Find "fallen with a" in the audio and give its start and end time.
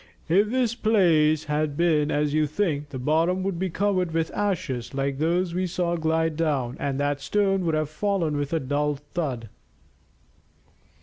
7.87-8.59